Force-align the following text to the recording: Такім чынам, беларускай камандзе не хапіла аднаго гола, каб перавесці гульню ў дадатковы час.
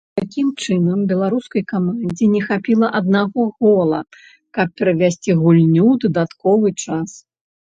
Такім 0.19 0.45
чынам, 0.61 0.99
беларускай 1.11 1.63
камандзе 1.71 2.25
не 2.35 2.41
хапіла 2.47 2.87
аднаго 3.01 3.45
гола, 3.67 4.01
каб 4.59 4.67
перавесці 4.81 5.31
гульню 5.43 5.85
ў 5.93 5.95
дадатковы 6.07 6.69
час. 6.87 7.09